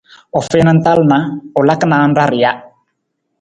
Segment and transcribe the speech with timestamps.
[0.39, 1.19] U fiin i tal na,
[1.63, 2.51] u laka naan ra rija.